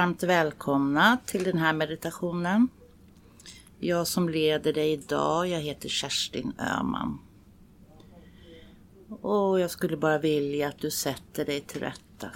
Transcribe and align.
varmt 0.00 0.22
välkomna 0.22 1.18
till 1.26 1.44
den 1.44 1.58
här 1.58 1.72
meditationen. 1.72 2.68
Jag 3.78 4.06
som 4.06 4.28
leder 4.28 4.72
dig 4.72 4.92
idag, 4.92 5.48
jag 5.48 5.60
heter 5.60 5.88
Kerstin 5.88 6.52
Öhman. 6.58 7.18
Och 9.20 9.60
jag 9.60 9.70
skulle 9.70 9.96
bara 9.96 10.18
vilja 10.18 10.68
att 10.68 10.78
du 10.78 10.90
sätter 10.90 11.44
dig 11.44 11.60
till 11.60 11.80
rätta. 11.80 12.30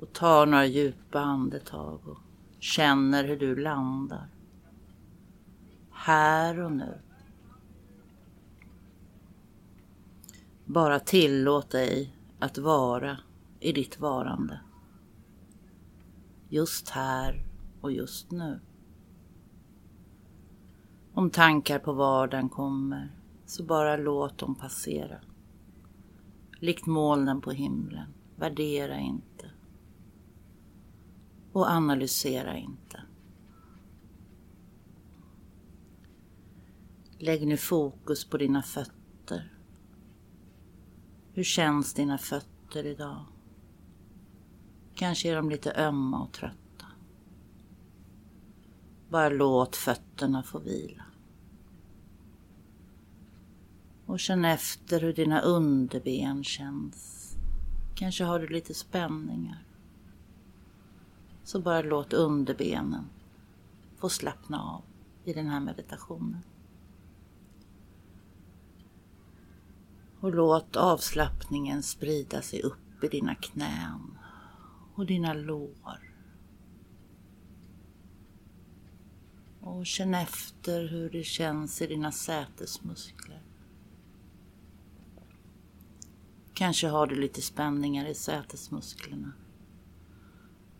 Och 0.00 0.12
tar 0.12 0.46
några 0.46 0.66
djupa 0.66 1.20
andetag 1.20 2.00
och 2.08 2.18
känner 2.58 3.24
hur 3.24 3.36
du 3.36 3.56
landar. 3.56 4.28
Här 5.90 6.60
och 6.60 6.72
nu. 6.72 6.98
Bara 10.64 11.00
tillåt 11.00 11.70
dig 11.70 12.14
att 12.38 12.58
vara 12.58 13.18
i 13.60 13.72
ditt 13.72 14.00
varande. 14.00 14.60
Just 16.48 16.88
här 16.88 17.44
och 17.80 17.92
just 17.92 18.30
nu. 18.30 18.60
Om 21.14 21.30
tankar 21.30 21.78
på 21.78 21.92
vardagen 21.92 22.48
kommer, 22.48 23.10
så 23.46 23.64
bara 23.64 23.96
låt 23.96 24.38
dem 24.38 24.54
passera. 24.54 25.20
Likt 26.60 26.86
molnen 26.86 27.40
på 27.40 27.50
himlen, 27.50 28.14
värdera 28.36 28.98
inte. 28.98 29.50
Och 31.52 31.70
analysera 31.70 32.56
inte. 32.56 33.02
Lägg 37.18 37.46
nu 37.46 37.56
fokus 37.56 38.24
på 38.24 38.38
dina 38.38 38.62
fötter. 38.62 39.52
Hur 41.32 41.44
känns 41.44 41.94
dina 41.94 42.18
fötter 42.18 42.86
idag? 42.86 43.24
Kanske 44.96 45.30
är 45.30 45.36
de 45.36 45.50
lite 45.50 45.72
ömma 45.72 46.22
och 46.22 46.32
trötta. 46.32 46.86
Bara 49.08 49.28
låt 49.28 49.76
fötterna 49.76 50.42
få 50.42 50.58
vila. 50.58 51.04
Och 54.06 54.20
känn 54.20 54.44
efter 54.44 55.00
hur 55.00 55.12
dina 55.12 55.40
underben 55.40 56.44
känns. 56.44 57.32
Kanske 57.94 58.24
har 58.24 58.38
du 58.38 58.46
lite 58.48 58.74
spänningar. 58.74 59.64
Så 61.44 61.60
bara 61.60 61.82
låt 61.82 62.12
underbenen 62.12 63.04
få 63.96 64.08
slappna 64.08 64.62
av 64.62 64.82
i 65.24 65.32
den 65.32 65.46
här 65.48 65.60
meditationen. 65.60 66.42
Och 70.20 70.34
låt 70.34 70.76
avslappningen 70.76 71.82
sprida 71.82 72.42
sig 72.42 72.62
upp 72.62 73.04
i 73.04 73.08
dina 73.08 73.34
knän 73.34 74.18
och 74.96 75.06
dina 75.06 75.34
lår. 75.34 76.12
Och 79.60 79.86
känn 79.86 80.14
efter 80.14 80.88
hur 80.88 81.10
det 81.10 81.24
känns 81.24 81.82
i 81.82 81.86
dina 81.86 82.12
sätesmuskler. 82.12 83.42
Kanske 86.54 86.88
har 86.88 87.06
du 87.06 87.14
lite 87.20 87.42
spänningar 87.42 88.06
i 88.06 88.14
sätesmusklerna. 88.14 89.32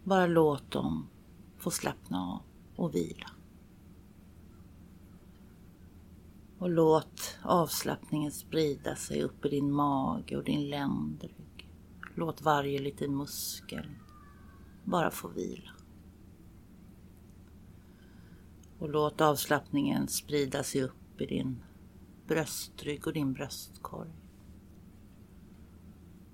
Bara 0.05 0.27
låt 0.27 0.70
dem 0.70 1.08
få 1.57 1.70
slappna 1.70 2.33
av 2.33 2.42
och 2.77 2.95
vila. 2.95 3.30
Och 6.58 6.70
låt 6.70 7.39
avslappningen 7.42 8.33
sprida 8.33 8.96
sig 8.96 9.23
upp 9.23 9.45
i 9.45 9.48
din 9.48 9.73
mage 9.73 10.36
och 10.36 10.45
din 10.45 10.69
ländrygg. 10.69 11.70
Låt 12.14 12.42
varje 12.42 12.79
liten 12.79 13.17
muskel 13.17 13.86
bara 14.86 15.11
få 15.11 15.29
vila. 15.29 15.70
Och 18.79 18.89
låt 18.89 19.20
avslappningen 19.20 20.08
sprida 20.08 20.63
sig 20.63 20.83
upp 20.83 21.20
i 21.20 21.27
din 21.27 21.63
bröstrygg 22.27 23.07
och 23.07 23.13
din 23.13 23.33
bröstkorg. 23.33 24.11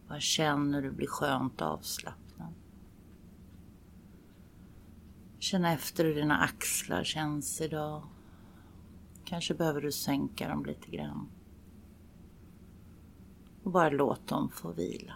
Bara 0.09 0.21
känn 0.21 0.75
hur 0.75 0.83
du 0.83 0.91
blir 0.91 1.07
skönt 1.07 1.62
avslappnad. 1.62 2.55
Känn 5.39 5.65
efter 5.65 6.05
hur 6.05 6.15
dina 6.15 6.39
axlar 6.39 7.05
känns 7.05 7.61
idag. 7.61 8.03
Kanske 9.25 9.55
behöver 9.55 9.81
du 9.81 9.93
sänka 9.93 10.49
dem 10.49 10.65
lite 10.65 10.91
grann. 10.91 11.29
Och 13.62 13.71
bara 13.71 13.91
låt 13.91 14.27
dem 14.27 14.49
få 14.49 14.73
vila. 14.73 15.15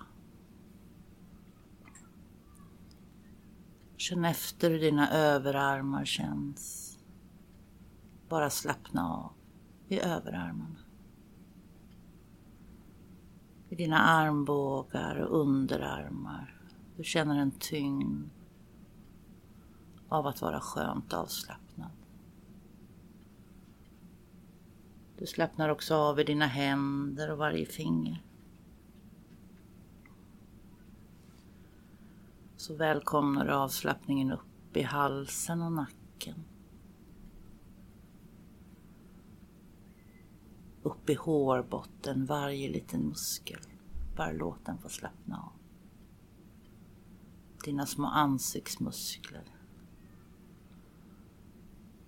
Känn 4.09 4.25
efter 4.25 4.71
hur 4.71 4.78
dina 4.78 5.11
överarmar 5.11 6.05
känns. 6.05 6.99
Bara 8.28 8.50
slappna 8.50 9.15
av 9.15 9.33
i 9.89 10.00
överarmarna. 10.00 10.78
I 13.69 13.75
dina 13.75 13.99
armbågar 13.99 15.16
och 15.16 15.41
underarmar. 15.41 16.61
Du 16.97 17.05
känner 17.05 17.39
en 17.39 17.50
tyngd 17.50 18.31
av 20.09 20.27
att 20.27 20.43
vara 20.43 20.61
skönt 20.61 21.12
avslappnad. 21.12 21.91
Du 25.19 25.27
slappnar 25.27 25.69
också 25.69 25.95
av 25.95 26.21
i 26.21 26.25
dina 26.25 26.47
händer 26.47 27.31
och 27.31 27.39
varje 27.39 27.66
finger. 27.66 28.22
Så 32.66 32.75
välkomnar 32.75 33.47
du 33.47 33.53
avslappningen 33.53 34.32
upp 34.32 34.77
i 34.77 34.82
halsen 34.82 35.62
och 35.62 35.72
nacken. 35.72 36.44
Upp 40.82 41.10
i 41.10 41.15
hårbotten, 41.15 42.27
varje 42.27 42.69
liten 42.69 43.00
muskel. 43.00 43.60
Bara 44.16 44.32
låt 44.32 44.65
den 44.65 44.78
få 44.78 44.88
slappna 44.88 45.37
av. 45.37 45.53
Dina 47.65 47.87
små 47.87 48.06
ansiktsmuskler. 48.06 49.44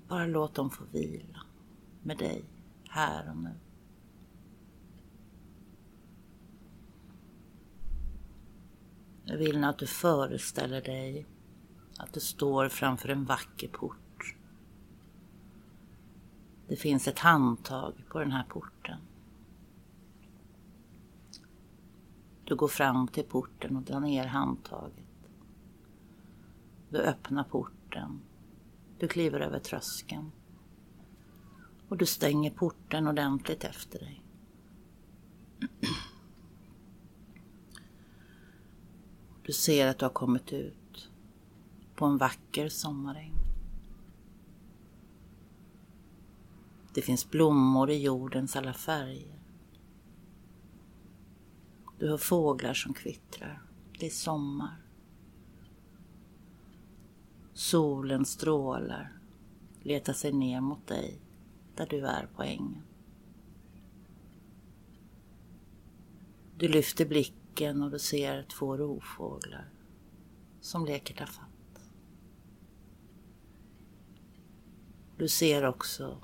Bara 0.09 0.27
låt 0.27 0.55
dem 0.55 0.71
få 0.71 0.85
vila 0.85 1.43
med 2.03 2.19
dig 2.19 2.45
här 2.89 3.31
och 3.31 3.37
nu. 3.37 3.55
Jag 9.31 9.39
vill 9.39 9.65
att 9.65 9.79
du 9.79 9.87
föreställer 9.87 10.83
dig 10.83 11.27
att 11.99 12.13
du 12.13 12.21
står 12.21 12.69
framför 12.69 13.09
en 13.09 13.25
vacker 13.25 13.69
port. 13.69 14.35
Det 16.69 16.77
finns 16.77 17.09
ett 17.09 17.19
handtag 17.19 17.95
på 18.09 18.19
den 18.19 18.33
här 18.33 18.45
porten. 18.49 18.99
Du 22.45 22.57
går 22.57 22.69
fram 22.69 23.09
till 23.09 23.25
porten 23.25 23.77
och 23.77 23.83
drar 23.83 24.01
ner 24.01 24.27
handtaget. 24.27 25.31
Du 26.89 26.99
öppnar 26.99 27.45
porten. 27.45 28.21
Du 28.99 29.09
kliver 29.09 29.41
över 29.41 29.59
tröskeln. 29.59 30.33
Och 31.89 31.97
du 31.97 32.07
stänger 32.07 32.51
porten 32.51 33.09
ordentligt 33.09 33.65
efter 33.65 33.99
dig. 33.99 34.23
Du 39.49 39.55
ser 39.55 39.87
att 39.87 39.99
du 39.99 40.05
har 40.05 40.11
kommit 40.11 40.53
ut 40.53 41.11
på 41.95 42.07
en 42.07 42.19
vacker 42.19 42.69
sommaräng. 42.69 43.35
Det 46.95 47.03
finns 47.03 47.31
blommor 47.31 47.91
i 47.91 48.03
jordens 48.03 48.57
alla 48.57 48.73
färger. 48.73 49.39
Du 51.99 52.09
hör 52.09 52.19
fåglar 52.19 52.75
som 52.75 52.95
kvittrar. 52.95 53.63
Det 53.99 54.07
är 54.07 54.11
sommar. 54.11 54.83
Solen 57.55 58.25
strålar, 58.25 59.19
letar 59.83 60.13
sig 60.13 60.33
ner 60.33 60.61
mot 60.61 60.87
dig 60.87 61.19
där 61.77 61.87
du 61.87 62.07
är 62.07 62.29
på 62.37 62.43
ängen. 62.43 62.83
Du 66.57 66.69
lyfter 66.69 67.07
blicken 67.07 67.48
och 67.67 67.91
du 67.91 67.99
ser 67.99 68.43
två 68.43 68.77
rovfåglar 68.77 69.69
som 70.61 70.87
leker 70.87 71.15
tafatt. 71.15 71.49
Du 75.17 75.29
ser 75.29 75.65
också 75.65 76.19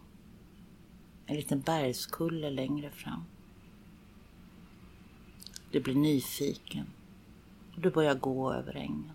en 1.26 1.36
liten 1.36 1.60
bergskulle 1.60 2.50
längre 2.50 2.90
fram. 2.90 3.24
Du 5.70 5.80
blir 5.80 5.94
nyfiken 5.94 6.86
och 7.74 7.80
du 7.80 7.90
börjar 7.90 8.14
gå 8.14 8.52
över 8.52 8.76
ängen. 8.76 9.12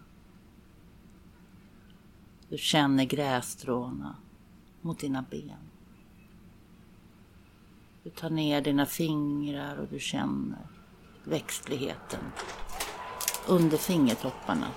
Du 2.50 2.58
känner 2.58 3.06
grässtråna 3.06 4.16
mot 4.82 5.00
dina 5.00 5.26
ben. 5.32 5.70
Du 8.04 8.10
tar 8.10 8.30
ner 8.30 8.62
dina 8.62 8.86
fingrar 8.86 9.78
och 9.78 9.88
du 9.88 10.00
känner 10.00 10.68
växtligheten 11.24 12.32
under 13.48 13.78
fingertopparna. 13.78 14.68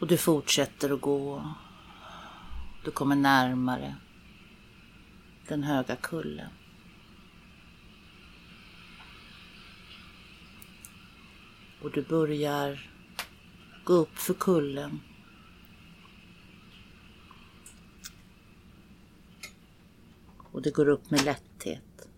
Och 0.00 0.06
du 0.06 0.16
fortsätter 0.16 0.90
att 0.90 1.00
gå. 1.00 1.54
Du 2.84 2.90
kommer 2.90 3.16
närmare 3.16 3.96
den 5.48 5.62
höga 5.62 5.96
kullen. 5.96 6.50
Och 11.82 11.90
du 11.90 12.02
börjar 12.02 12.90
gå 13.84 13.92
upp 13.92 14.18
för 14.18 14.34
kullen 14.34 15.00
Och 20.52 20.62
det 20.62 20.74
går 20.74 20.88
upp 20.88 21.10
med 21.10 21.24
lätthet. 21.24 22.08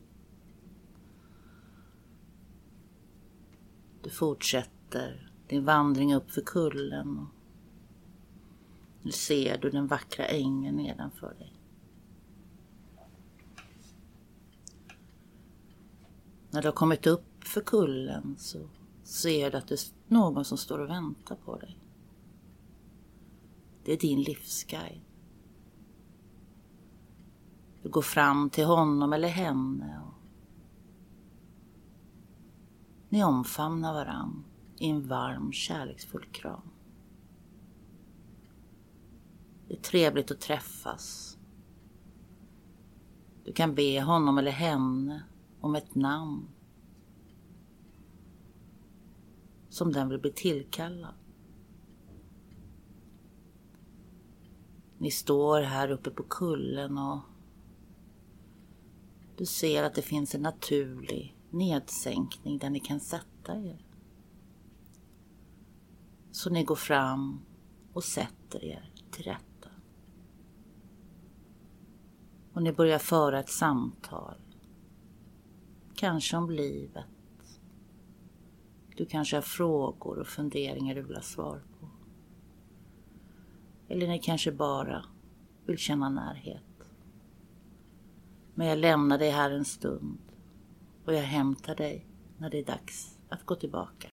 Du 4.03 4.11
fortsätter 4.11 5.31
din 5.47 5.65
vandring 5.65 6.15
upp 6.15 6.31
för 6.31 6.41
kullen. 6.41 7.19
Och 7.19 7.27
nu 9.03 9.11
ser 9.11 9.59
du 9.59 9.71
den 9.71 9.87
vackra 9.87 10.27
ängen 10.27 10.77
nedanför 10.77 11.35
dig. 11.39 11.53
När 16.51 16.63
du 16.63 16.69
har 16.69 16.73
kommit 16.73 17.07
upp 17.07 17.45
för 17.45 17.61
kullen 17.61 18.37
så 18.39 18.69
ser 19.03 19.51
du 19.51 19.57
att 19.57 19.69
det 19.69 19.75
är 19.75 20.15
någon 20.15 20.45
som 20.45 20.59
står 20.59 20.79
och 20.79 20.91
väntar 20.91 21.37
på 21.37 21.59
dig. 21.59 21.79
Det 23.85 23.93
är 23.93 23.99
din 23.99 24.23
livsguide. 24.23 25.12
Du 27.83 27.89
går 27.89 28.03
fram 28.03 28.51
till 28.51 28.65
honom 28.65 29.13
eller 29.13 29.29
henne 29.29 30.01
och 30.07 30.13
ni 33.09 33.25
omfamnar 33.25 33.93
varann 33.93 34.45
i 34.79 34.89
en 34.89 35.09
varm 35.09 35.53
kärleksfull 35.53 36.25
kram. 36.25 36.71
Det 39.69 39.75
är 39.75 39.81
trevligt 39.81 40.31
att 40.31 40.41
träffas. 40.41 41.39
Du 43.45 43.53
kan 43.53 43.75
be 43.75 44.03
honom 44.03 44.39
eller 44.39 44.51
henne 44.51 45.23
om 45.61 45.75
ett 45.75 45.95
namn 45.95 46.49
som 49.69 49.93
den 49.93 50.09
vill 50.09 50.21
bli 50.21 50.33
tillkallad. 50.33 51.15
Ni 54.99 55.11
står 55.11 55.61
här 55.61 55.91
uppe 55.91 56.11
på 56.11 56.23
kullen 56.23 56.99
och 56.99 57.19
du 59.37 59.47
ser 59.47 59.83
att 59.83 59.95
det 59.95 60.03
finns 60.03 60.35
en 60.35 60.43
naturlig 60.43 61.37
nedsänkning 61.51 62.59
där 62.59 62.71
ni 62.71 62.81
kan 62.81 63.01
sätta 63.01 63.57
er. 63.57 63.87
Så 66.31 66.51
ni 66.51 66.65
går 66.65 66.77
fram 66.77 67.41
och 67.93 68.05
sätter 68.05 68.65
er 68.65 68.93
till 69.11 69.25
rätta. 69.25 69.69
Och 72.53 72.63
ni 72.63 72.73
börjar 72.73 72.99
föra 72.99 73.41
ett 73.41 73.51
samtal. 73.51 74.37
Kanske 75.95 76.37
om 76.37 76.51
livet 76.51 77.07
du 78.97 79.07
kanske 79.07 79.37
har 79.37 79.43
frågor 79.43 80.19
och 80.19 80.27
funderingar 80.27 80.95
du 80.95 81.03
vill 81.03 81.17
ha 81.17 81.23
svar 81.23 81.63
på. 81.81 81.89
Eller 83.89 84.09
ni 84.09 84.19
kanske 84.19 84.53
bara 84.53 85.05
vill 85.67 85.79
känna 85.79 86.09
närhet. 86.09 86.63
Men 88.55 88.67
jag 88.67 88.79
lämnar 88.79 89.19
dig 89.19 89.31
här 89.31 89.51
en 89.51 89.65
stund 89.65 90.19
och 91.05 91.15
jag 91.15 91.23
hämtar 91.23 91.75
dig 91.75 92.07
när 92.39 92.51
det 92.51 92.59
är 92.59 92.65
dags 92.65 93.19
att 93.29 93.47
gå 93.47 93.55
tillbaka. 93.55 94.12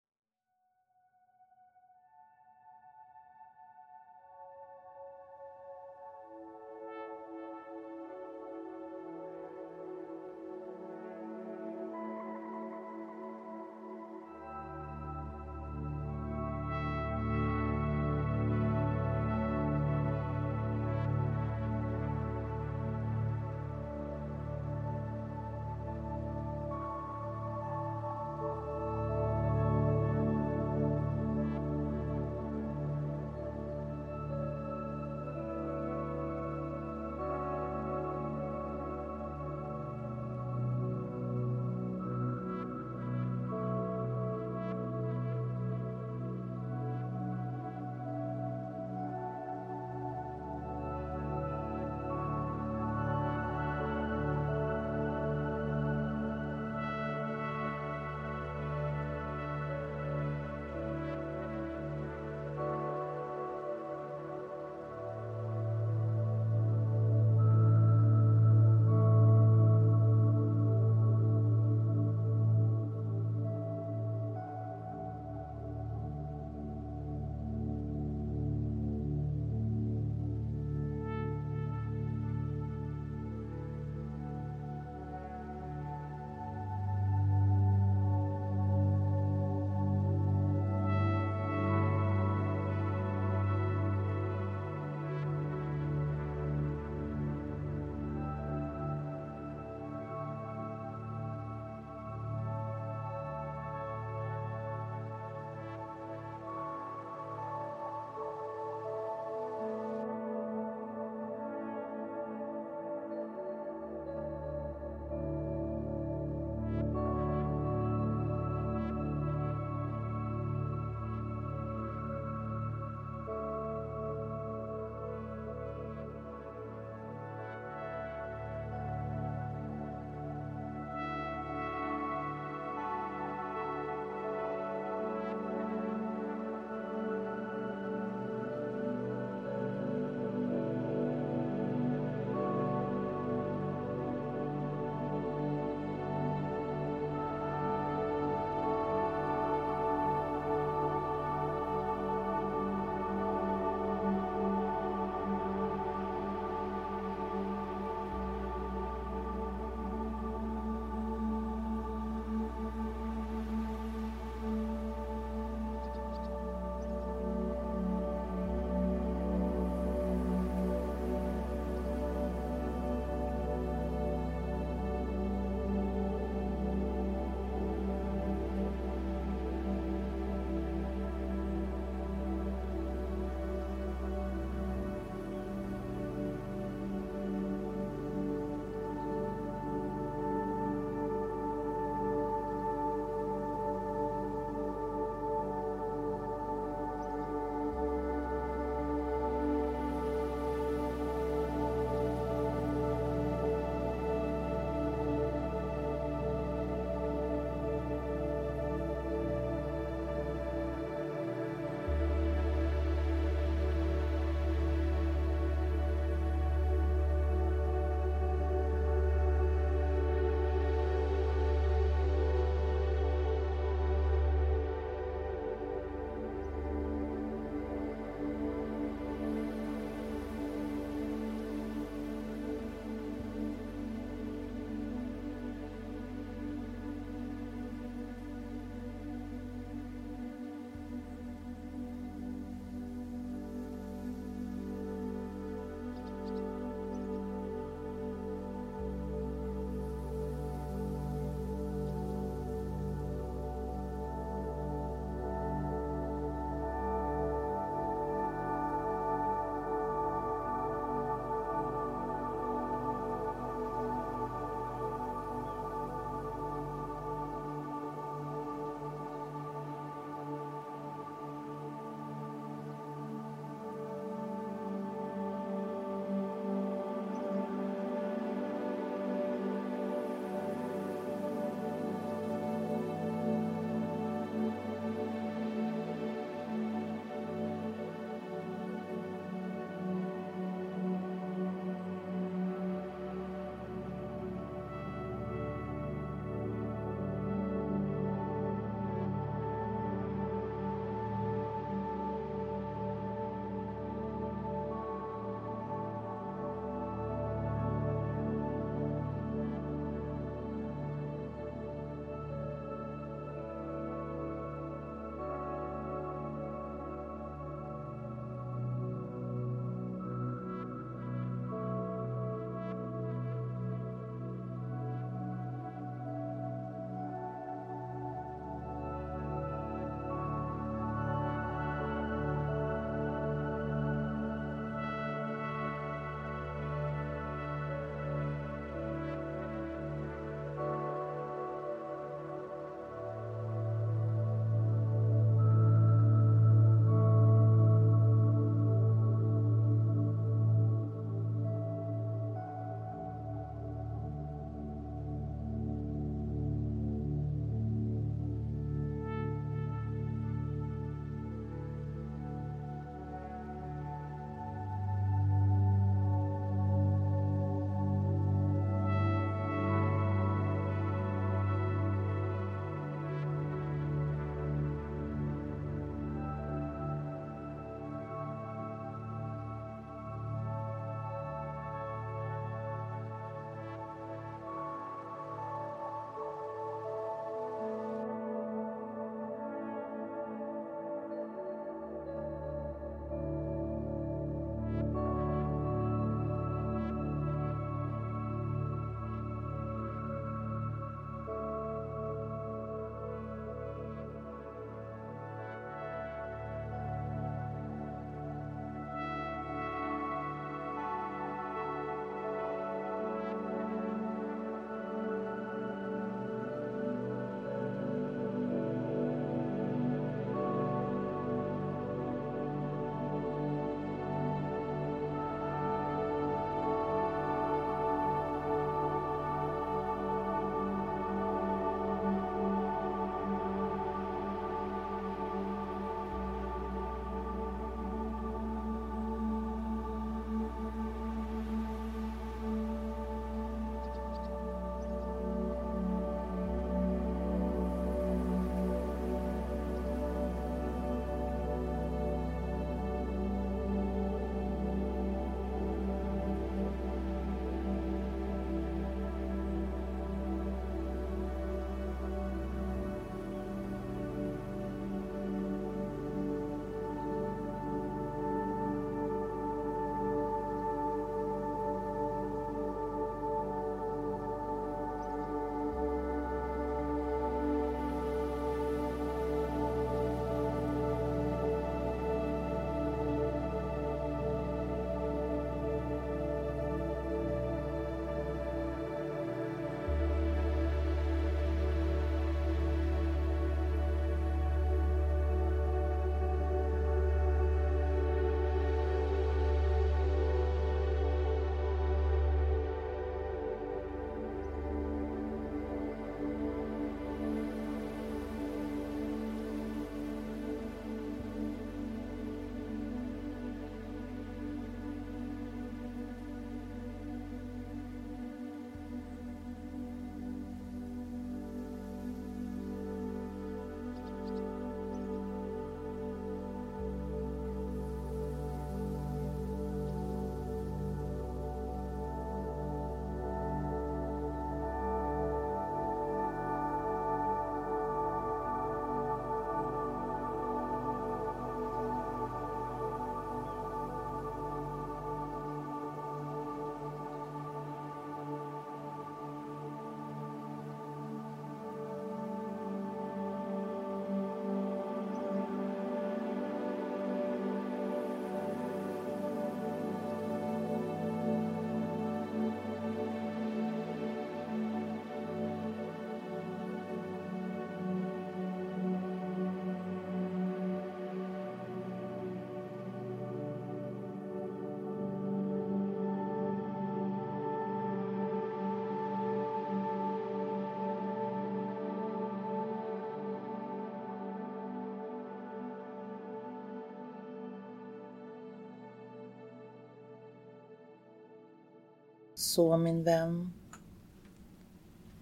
Så 592.55 592.77
min 592.77 593.03
vän, 593.03 593.53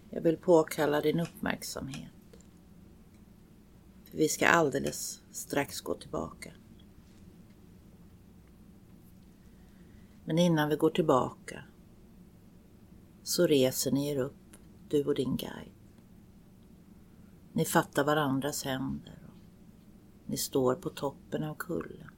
jag 0.10 0.22
vill 0.22 0.38
påkalla 0.38 1.02
din 1.02 1.20
uppmärksamhet. 1.20 2.38
För 4.04 4.18
vi 4.18 4.30
ska 4.30 4.48
alldeles 4.48 5.22
strax 5.32 5.82
gå 5.82 5.94
tillbaka. 5.94 6.54
Men 10.26 10.40
innan 10.40 10.70
vi 10.70 10.76
går 10.76 10.90
tillbaka 10.90 11.64
så 13.24 13.48
reser 13.48 13.92
ni 13.92 14.10
er 14.10 14.18
upp, 14.18 14.58
du 14.90 15.06
och 15.06 15.16
din 15.16 15.38
guide. 15.38 15.74
Ni 17.54 17.66
fattar 17.66 18.04
varandras 18.04 18.64
händer 18.64 19.20
och 19.28 20.30
ni 20.30 20.38
står 20.38 20.76
på 20.76 20.90
toppen 20.90 21.44
av 21.44 21.56
kullen. 21.56 22.12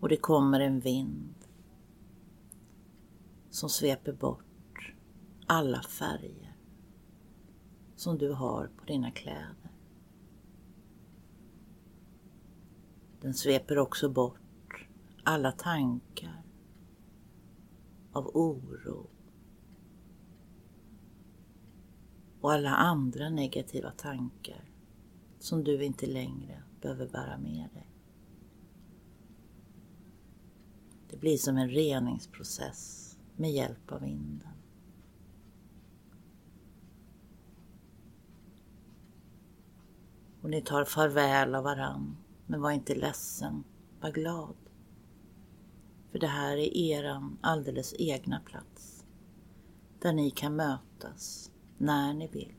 Och 0.00 0.08
det 0.08 0.16
kommer 0.16 0.60
en 0.60 0.80
vind 0.80 1.41
som 3.52 3.68
sveper 3.68 4.12
bort 4.12 4.94
alla 5.46 5.82
färger 5.82 6.56
som 7.96 8.18
du 8.18 8.32
har 8.32 8.66
på 8.66 8.84
dina 8.84 9.10
kläder. 9.10 9.70
Den 13.20 13.34
sveper 13.34 13.78
också 13.78 14.08
bort 14.08 14.86
alla 15.22 15.52
tankar 15.52 16.42
av 18.12 18.26
oro 18.34 19.10
och 22.40 22.52
alla 22.52 22.70
andra 22.70 23.30
negativa 23.30 23.90
tankar 23.90 24.64
som 25.38 25.64
du 25.64 25.84
inte 25.84 26.06
längre 26.06 26.62
behöver 26.80 27.08
bära 27.08 27.38
med 27.38 27.68
dig. 27.74 27.88
Det 31.10 31.16
blir 31.16 31.36
som 31.36 31.56
en 31.56 31.68
reningsprocess 31.68 33.11
med 33.36 33.52
hjälp 33.52 33.92
av 33.92 34.00
vinden. 34.00 34.48
Och 40.42 40.50
ni 40.50 40.62
tar 40.62 40.84
farväl 40.84 41.54
av 41.54 41.64
varann, 41.64 42.16
men 42.46 42.60
var 42.60 42.70
inte 42.70 42.94
ledsen, 42.94 43.64
var 44.00 44.10
glad. 44.10 44.56
För 46.10 46.18
det 46.18 46.26
här 46.26 46.56
är 46.56 46.76
eran 46.76 47.38
alldeles 47.40 47.94
egna 47.98 48.40
plats. 48.40 49.04
Där 49.98 50.12
ni 50.12 50.30
kan 50.30 50.56
mötas 50.56 51.50
när 51.78 52.14
ni 52.14 52.28
vill. 52.28 52.54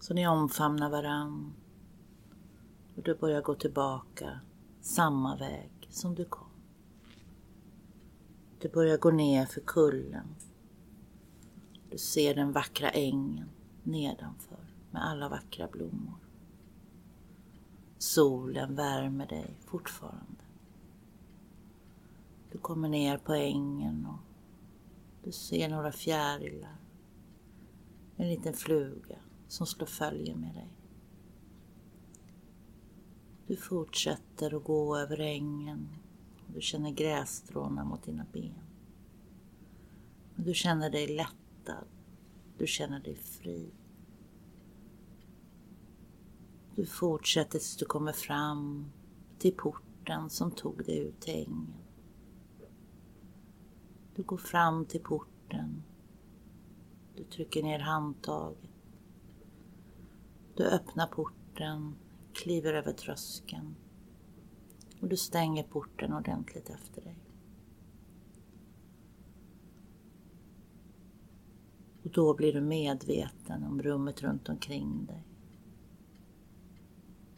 Så 0.00 0.14
ni 0.14 0.28
omfamnar 0.28 0.90
varann 0.90 1.54
och 2.96 3.02
du 3.02 3.14
börjar 3.14 3.42
gå 3.42 3.54
tillbaka 3.54 4.40
samma 4.80 5.36
väg 5.36 5.88
som 5.90 6.14
du 6.14 6.24
kom. 6.24 6.41
Du 8.62 8.68
börjar 8.68 8.98
gå 8.98 9.10
ner 9.10 9.46
för 9.46 9.60
kullen. 9.60 10.34
Du 11.90 11.98
ser 11.98 12.34
den 12.34 12.52
vackra 12.52 12.90
ängen 12.90 13.48
nedanför 13.82 14.66
med 14.90 15.06
alla 15.06 15.28
vackra 15.28 15.68
blommor. 15.68 16.18
Solen 17.98 18.74
värmer 18.74 19.26
dig 19.26 19.56
fortfarande. 19.64 20.44
Du 22.52 22.58
kommer 22.58 22.88
ner 22.88 23.18
på 23.18 23.32
ängen 23.34 24.06
och 24.06 24.20
du 25.24 25.32
ser 25.32 25.68
några 25.68 25.92
fjärilar. 25.92 26.76
En 28.16 28.28
liten 28.28 28.54
fluga 28.54 29.16
som 29.48 29.66
slår 29.66 29.86
följe 29.86 30.36
med 30.36 30.54
dig. 30.54 30.68
Du 33.46 33.56
fortsätter 33.56 34.56
att 34.56 34.64
gå 34.64 34.96
över 34.96 35.20
ängen 35.20 35.88
du 36.54 36.60
känner 36.60 36.90
grässtråna 36.90 37.84
mot 37.84 38.02
dina 38.02 38.26
ben. 38.32 38.54
Du 40.36 40.54
känner 40.54 40.90
dig 40.90 41.16
lättad. 41.16 41.86
Du 42.58 42.66
känner 42.66 43.00
dig 43.00 43.14
fri. 43.14 43.70
Du 46.74 46.86
fortsätter 46.86 47.50
tills 47.50 47.76
du 47.76 47.84
kommer 47.84 48.12
fram 48.12 48.92
till 49.38 49.56
porten 49.56 50.30
som 50.30 50.50
tog 50.50 50.84
dig 50.84 50.98
ut 50.98 51.20
till 51.20 51.34
ängen. 51.34 51.74
Du 54.14 54.22
går 54.22 54.36
fram 54.36 54.84
till 54.84 55.00
porten. 55.00 55.82
Du 57.16 57.24
trycker 57.24 57.62
ner 57.62 57.78
handtaget. 57.78 58.70
Du 60.56 60.64
öppnar 60.64 61.06
porten, 61.06 61.94
kliver 62.32 62.74
över 62.74 62.92
tröskeln 62.92 63.76
och 65.02 65.08
du 65.08 65.16
stänger 65.16 65.62
porten 65.62 66.12
ordentligt 66.12 66.70
efter 66.70 67.02
dig. 67.02 67.16
Och 72.02 72.10
då 72.10 72.34
blir 72.34 72.52
du 72.52 72.60
medveten 72.60 73.64
om 73.64 73.82
rummet 73.82 74.22
runt 74.22 74.48
omkring 74.48 75.06
dig. 75.06 75.22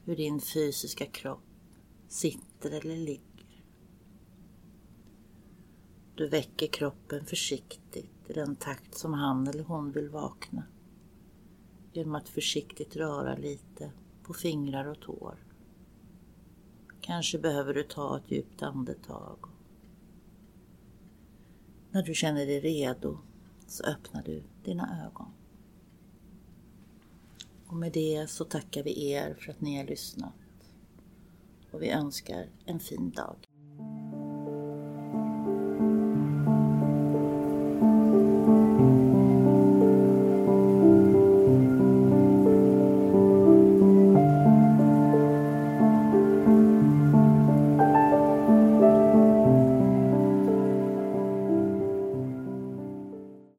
Hur 0.05 0.17
din 0.17 0.41
fysiska 0.41 1.07
kropp 1.07 1.41
sitter 2.09 2.71
eller 2.71 2.97
ligger. 2.97 3.65
Du 6.15 6.29
väcker 6.29 6.67
kroppen 6.67 7.27
försiktigt 7.27 8.29
i 8.29 8.33
den 8.33 8.57
takt 8.57 8.99
som 8.99 9.15
han 9.15 9.47
eller 9.47 9.65
hon 9.65 9.93
vill 9.93 10.09
vakna. 10.09 10.63
Genom 11.93 12.15
att 12.15 12.29
försiktigt 12.29 12.97
röra 12.97 13.37
lite 13.37 13.93
på 14.23 14.35
fingrar 14.35 14.85
och 14.85 15.01
tår. 15.01 15.44
Kanske 17.07 17.39
behöver 17.39 17.75
du 17.75 17.83
ta 17.83 18.17
ett 18.17 18.31
djupt 18.31 18.63
andetag. 18.63 19.39
När 21.91 22.03
du 22.03 22.15
känner 22.15 22.47
dig 22.47 22.61
redo 22.61 23.19
så 23.67 23.85
öppnar 23.85 24.23
du 24.23 24.43
dina 24.65 25.07
ögon. 25.07 25.29
Och 27.67 27.77
med 27.77 27.93
det 27.93 28.31
så 28.31 28.45
tackar 28.45 28.83
vi 28.83 29.11
er 29.11 29.35
för 29.35 29.51
att 29.51 29.61
ni 29.61 29.77
har 29.77 29.85
lyssnat. 29.85 30.35
Och 31.71 31.83
vi 31.83 31.91
önskar 31.91 32.49
en 32.65 32.81
fin 32.81 33.11
dag. 33.11 33.37